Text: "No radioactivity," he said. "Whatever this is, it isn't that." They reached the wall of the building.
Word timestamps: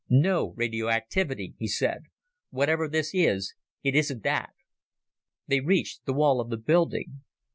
"No 0.09 0.53
radioactivity," 0.53 1.53
he 1.59 1.67
said. 1.67 2.05
"Whatever 2.49 2.87
this 2.87 3.11
is, 3.13 3.53
it 3.83 3.93
isn't 3.93 4.23
that." 4.23 4.49
They 5.45 5.59
reached 5.59 6.05
the 6.07 6.13
wall 6.13 6.41
of 6.41 6.49
the 6.49 6.57
building. 6.57 7.21